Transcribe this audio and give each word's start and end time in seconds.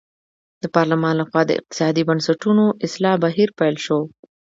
د 0.61 0.63
پارلمان 0.75 1.15
له 1.19 1.25
خوا 1.29 1.41
د 1.47 1.51
اقتصادي 1.59 2.03
بنسټونو 2.09 2.63
اصلاح 2.85 3.15
بهیر 3.23 3.49
پیل 3.59 3.75
شو. 3.85 3.99